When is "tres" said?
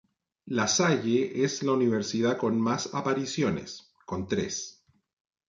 4.27-4.83